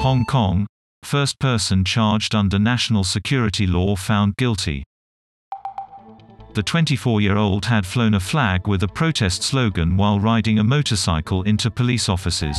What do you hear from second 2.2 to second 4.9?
under national security law found guilty.